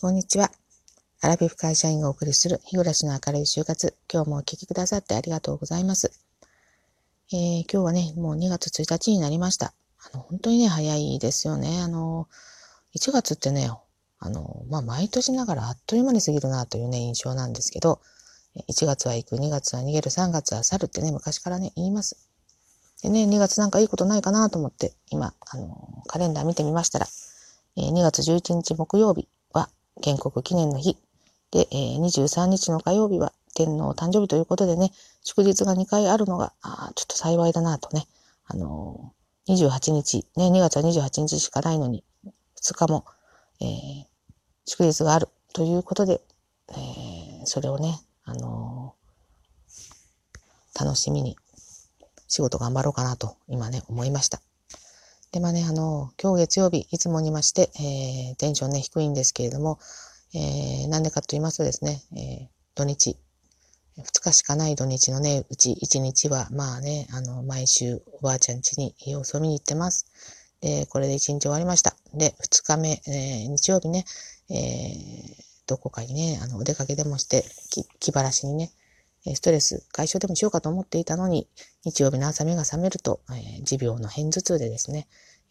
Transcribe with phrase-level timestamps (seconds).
[0.00, 0.50] こんにちは。
[1.20, 3.94] アラビフ会社員がお送りする日暮らしの明るい就活。
[4.10, 6.10] 今日もお聞きくださってありがとうございます。
[7.30, 9.74] えー、今日はね、もう2月1日になりました。
[9.98, 11.82] あの、本当にね、早いですよね。
[11.82, 12.28] あの、
[12.96, 13.70] 1月ってね、
[14.20, 18.00] あの、まあ、毎年ながらあっという間に過ぎるなというね、印象なんですけど、
[18.70, 22.16] 1月は行く、2月は逃げる、3月は去るってね、昔からね、言います。
[23.02, 27.06] でね、2月なんかいいことないかなと思って、今、あの、カレンダー見てみましたら、
[27.76, 29.28] えー、2月11日木曜日、
[30.00, 30.96] 建国記念の日。
[31.50, 38.06] で、えー、23日の火曜日は天皇誕生日ということでね、祝日が2回あるのが、あちょっと幸いだなとね、
[38.46, 42.04] あのー、28日、ね、2月は28日しかないのに、
[42.62, 43.04] 2日も、
[43.60, 44.04] えー、
[44.64, 46.20] 祝日があるということで、
[46.68, 51.36] えー、それをね、あのー、楽しみに
[52.28, 54.40] 仕事頑張ろうかなと今ね、思いました。
[55.32, 59.78] で、まあね、あの、今日月曜日、いつもにまして、えー、テンションね、低いんですけれども、
[60.34, 63.16] えー、なんでかと言いますとですね、えー、土日、
[63.96, 70.06] 2日しかない土日のね、うち1日は、まあね、あの、毎週おばあちゃん家に様子を見に行ってます。
[70.60, 71.94] で、これで1日終わりました。
[72.12, 74.04] で、2日目、えー、日曜日ね、
[74.50, 77.44] えー、どこかにね、あの、お出かけでもして、
[78.00, 78.72] 気晴らしにね、
[79.34, 81.48] ストレス解消でもしようかと思っていたのに、
[81.84, 85.08] 日曜日の朝目が覚めると、え、持病の片頭痛でですね、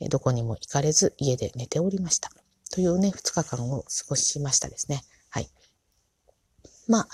[0.09, 2.31] どこにも行かれず家で寝ておりました。
[2.71, 5.03] というね、2日間を過ごしましたですね。
[5.29, 5.49] はい。
[6.87, 7.07] まあ、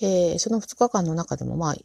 [0.00, 1.76] えー、その2日間の中でも、まあ、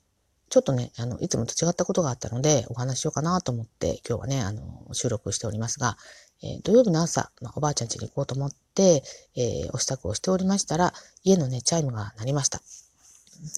[0.50, 5.98] ちょっとね、あの、いつもと違ったことがあったので、お話しようかなと思って、今日はね、あの、収録しておりますが、
[6.44, 9.04] えー、土曜日の朝、まあ、おばあちゃん家に行こうと思って、
[9.36, 12.62] えー、お支度をしておりましたら、家のね、チャイムが鳴りました。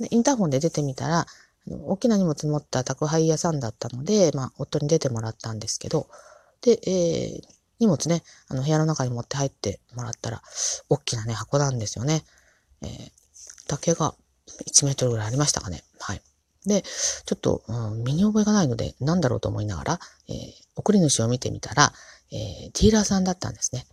[0.09, 1.25] インターホンで出てみたら、
[1.67, 6.07] 大きな荷物持った宅配屋さんだったので、まあ、夫に出てもらったんですけど、
[6.61, 10.41] で、えー、荷物ね、あの、部屋の中に持って入ってもらったら、
[10.89, 12.23] 大きなね、箱なんですよね。
[12.81, 13.11] えー、
[13.67, 14.13] 竹が
[14.67, 15.83] 1メートルぐらいありましたかね。
[15.99, 16.21] はい。
[16.65, 21.93] で、ちょっと、うん、身に覚えがないので、なんだろうと思いながら、えー、送り主を見てみたら、
[22.31, 23.85] えー、ディーラーさんだったんですね。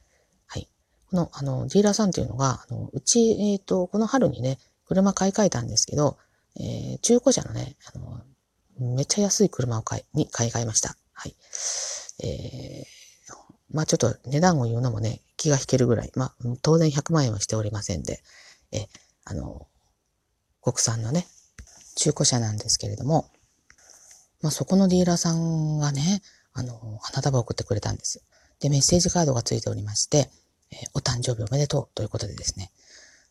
[0.46, 0.68] はい。
[1.10, 6.18] この、あの、ディーラーさんっていうのが、あのうち、えっ、ー、と、この春にね、車買い替えたんですけど、
[6.58, 8.22] えー、中古車のね、あの、
[8.96, 10.96] めっちゃ安い車を買い、に買い替えました。
[11.12, 11.36] はい。
[12.24, 12.92] えー、
[13.70, 18.22] まあちょっと値段を言うのもね、気が引けるぐらい、まあ当然100万円はしておりませんで、
[18.70, 18.86] え、
[19.24, 19.66] あの、
[20.60, 21.26] 国産のね、
[21.96, 23.30] 中古車なんですけれども、
[24.40, 26.22] まあそこのディーラーさんがね、
[26.52, 28.22] あの、花束を送ってくれたんです。
[28.60, 30.30] で、メッセージカードがついておりまして、
[30.70, 32.70] えお誕生日おめでとうということでですね、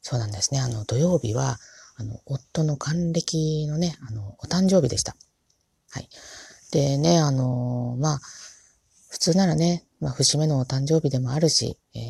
[0.01, 0.59] そうなんですね。
[0.59, 1.57] あの、土曜日は、
[1.95, 5.15] あの、夫の還暦のね、あの、お誕生日でした。
[5.91, 6.09] はい。
[6.71, 8.19] でね、あのまあ、
[9.09, 12.01] 普通ならね、まあ、節目のお誕生日でもあるし、えー、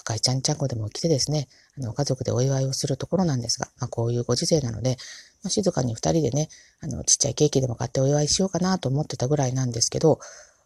[0.00, 1.48] 赤いちゃんちゃんこでも来てですね、
[1.78, 4.96] あの、家族でお祝いをするところなんですが、まあ、こういうご時世なので、
[5.44, 6.48] まあ、静かに二人でね、
[6.80, 10.18] あの、ちっちゃいケーキでも買ってお祝いしようかなと思ってたぐらいなんですけど、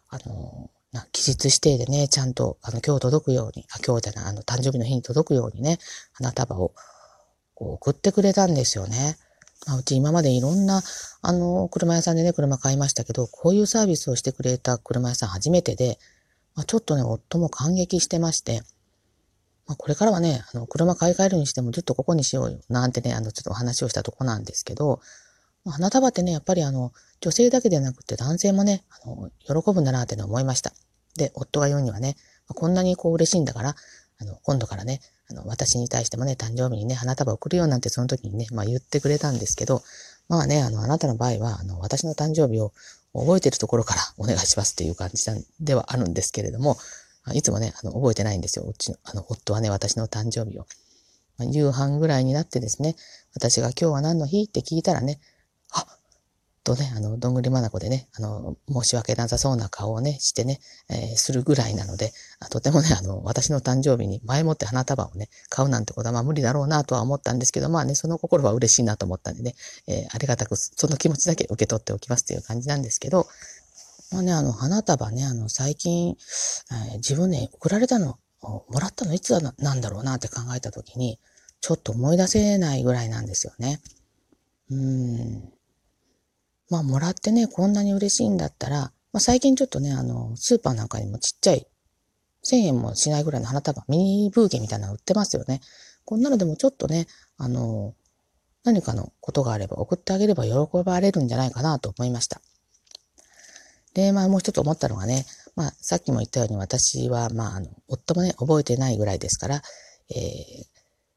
[0.09, 0.71] あの、
[1.11, 5.79] 期日指定でね、ちゃんと、あの、今日届くように、あ、今日じゃない、あの、誕生日の日に届くようにね、
[6.13, 6.73] 花束を、
[7.53, 9.17] こう、送ってくれたんですよね。
[9.65, 10.81] まあ、うち今までいろんな、
[11.21, 15.99] あの、車屋さんでね、車買いましたけど、こういうサービスをしてくれた車屋さん初めてで、
[16.55, 18.61] まあ、ちょっとね、夫も感激してまして、
[19.67, 25.01] まあ、これからはね、あの、車買い替えるにしてもずっとここにしようよ、なんてね、あの、ちょっとお話をしたとこなんですけど、
[25.71, 30.73] 花束ってね、やっぱりあの、女性だけでなくて男性もね、あの、喜ぶんだなってね、思いました。
[31.15, 32.15] で、夫が言うにはね、
[32.47, 33.75] こんなにこう嬉しいんだから、
[34.19, 39.83] あの、今度からね、あの、私に対してもね、誕生日にね、花束送るよなんてその時にね、まあ言ってくれたんですけど、
[40.29, 42.71] まあね、あの、あなたの場合は、あの、私の誕生日を
[43.13, 45.23] 覚えてるところから お願いしますっていう感じ
[45.59, 46.77] ではあるんですけれども、
[47.33, 48.65] いつもね、あの、覚えてないんですよ。
[48.65, 50.65] うちの、あの、夫はね、私の誕生日を。
[51.39, 52.95] 夕飯ぐらいになってですね、
[53.35, 54.43] 私が今日は何の日？
[54.43, 55.19] って聞いたらね、
[56.67, 62.11] とね、あの、どんぐりまなこでね、あの、申し訳なさそうな顔をね、してね、えー、するぐらいなので、
[62.51, 69.55] とてもね、あの、私の誕生日に前もって花束をね、買うなんてことはまあ無理だろうなとは思ったんですけど、まあね、その心は嬉しいなと思ったんでね、
[69.87, 73.27] えー、ありがたく、その気持ちだけ受け取っておきますという感じなんですけど、
[74.11, 76.17] まあね、あの、花束ね、あの、最近、
[76.89, 81.17] えー、自分ね、送られたの、もらったのいつなんだろうなって考えたときに、
[81.61, 83.79] ちょっと思い出せないぐらいなんですよね。
[84.69, 85.56] うん。
[86.69, 91.65] まあ、もらってね、こんなに嬉しいんだったら、まあ、最近ちょっとね、あの、スーパーなんかにもちっちゃい、
[92.43, 95.61] 1000円もしないぐらいの花束、ミニブーケみたいなの売ってますよね。
[96.05, 97.93] こんなのでもちょっとね、あの、
[98.63, 100.53] 何かのことがあれば送ってあげれば喜
[100.83, 102.41] ばれるんじゃないかなと思いました。
[103.93, 105.25] で、まあもう一つ思ったのがね、
[105.55, 109.61] まあさっきも言ったように私は、まああの、夫もね、覚えてないぐらいですから、
[110.09, 110.65] えー、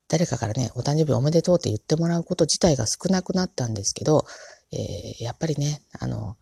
[0.08, 4.24] 誰かからね、お誕生日おめでとうって言ってもらうこと自体が少なくなったんですけど、
[4.72, 6.36] えー、やっぱりね、あの、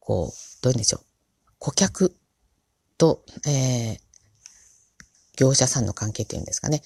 [0.00, 1.00] こう、どういうんでしょう。
[1.58, 2.16] 顧客
[2.98, 3.98] と、えー、
[5.36, 6.82] 業者さんの関係っていうんですかね。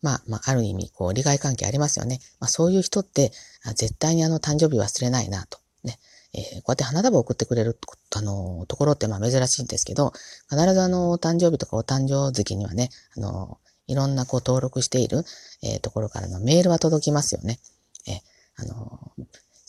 [0.00, 2.18] まあ、まあ、ある意味、こう、利害関係ありますよね。
[2.40, 3.32] まあ、そういう人って、
[3.76, 5.58] 絶対にあの、誕生日忘れないなと。
[5.84, 5.98] ね。
[6.34, 7.78] えー、こうやって花束を送ってくれる、
[8.16, 10.12] あの、ところってまあ珍しいんですけど、
[10.48, 15.24] 必ずあの、お誕生日とかお誕生月にはね、あの、いろんなこう登録している、
[15.62, 17.60] えー、ところからのメールは届きますよね。
[18.06, 18.16] えー、
[18.56, 19.11] あの、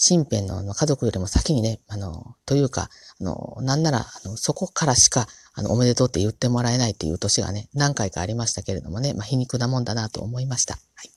[0.09, 2.89] 身辺の家族よりも先にね、あの、というか、
[3.19, 10.73] あの、なんなら、あの、そこからしか、あの、おめでとうって言ってもらえないっていう年がね、何回かありましたけれどもね、まあ、皮肉なもんだなと思いました。
[10.73, 11.11] はい。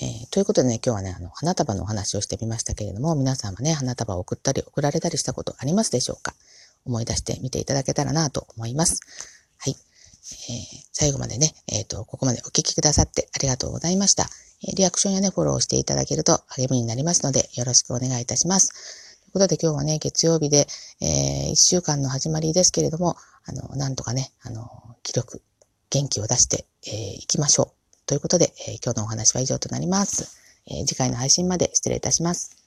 [0.00, 6.34] えー、ということでね、今日はね、あの、花束のお話をしてみましたけれども、皆さんはね、花束を送ったり送られたりしたことありますでしょうか？
[6.84, 9.00] 思い出してみていただけたらなと思います。
[9.58, 9.76] はい。
[9.76, 14.28] えー、最後までね、えっ、ー、と、ここまでお聞きくださってありがとうございました。
[14.62, 19.18] リアクションやね、フォローしていただけると励みになりますので、よろしくお願いいたします。
[19.22, 20.66] ということで今日はね、月曜日で、
[21.00, 24.68] えー、1週間の始まりですけれども、あの、なんとかね、あの、
[25.02, 25.42] 気力、
[25.90, 27.96] 元気を出して、えー、きましょう。
[28.06, 30.36] ということで、えー、今日のお話は以上となります。
[30.66, 32.61] えー、次回の配信まで失礼いたします。